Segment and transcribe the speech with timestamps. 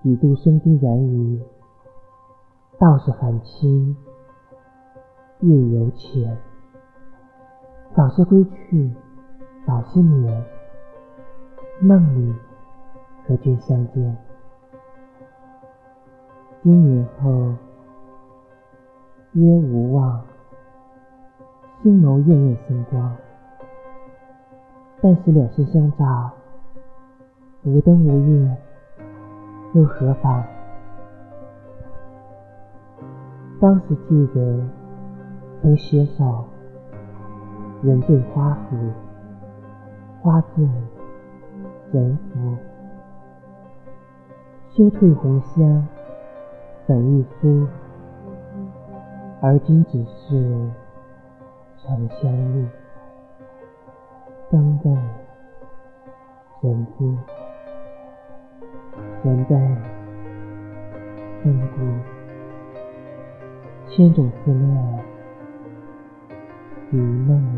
[0.00, 1.42] 几度生低软语，
[2.78, 3.96] 道是寒清，
[5.40, 6.38] 夜犹浅。
[7.96, 8.92] 早些归去，
[9.66, 10.44] 早些眠，
[11.80, 12.32] 梦里
[13.26, 14.16] 和君相见。
[16.62, 17.54] 今年后，
[19.32, 20.24] 约无望，
[21.82, 23.16] 星眸艳艳星光。
[25.00, 26.30] 但是两心相照，
[27.64, 28.56] 无灯无月，
[29.74, 30.42] 又何妨？
[33.60, 34.64] 当时记得
[35.60, 36.44] 曾携手，
[37.82, 38.76] 人醉花扶，
[40.22, 40.66] 花醉
[41.92, 42.56] 人扶。
[44.70, 45.86] 休褪红香，
[46.86, 47.66] 粉玉酥，
[49.40, 50.70] 而今只是
[51.76, 52.66] 沉香绿。
[54.50, 54.90] 灯被
[56.62, 57.14] 人孤，
[59.24, 59.54] 人被
[61.44, 61.78] 灯孤，
[63.88, 65.04] 千种思念，
[66.90, 67.57] 如梦。